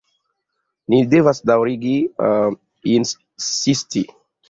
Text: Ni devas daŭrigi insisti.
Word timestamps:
Ni 0.93 1.01
devas 1.11 1.43
daŭrigi 1.51 1.93
insisti. 2.97 4.09